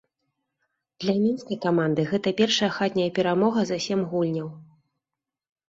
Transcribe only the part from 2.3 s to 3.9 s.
першая хатняя перамога за